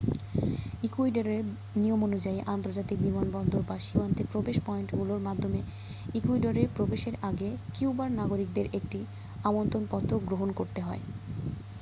ইকুয়েডরের 0.83 1.43
নিয়মানুযায়ী 1.75 2.39
আন্তর্জাতিক 2.47 2.97
বিমানবন্দর 3.01 3.61
বা 3.63 3.77
সীমান্তে 3.79 4.23
প্রবেশ 4.31 4.57
পয়েন্টগুলোর 4.65 5.25
মাধ্যমে 5.27 5.59
ইকুয়েডরে 6.15 6.63
প্রবেশের 6.75 7.15
আগে 7.29 7.49
কিউবার 7.73 8.09
নাগরিকদের 8.19 8.67
একটি 8.73 8.99
আমন্ত্রণ 9.43 9.83
পত্র 9.91 10.11
গ্রহণ 10.27 10.49
করতে 10.59 10.79
হয় 10.81 11.01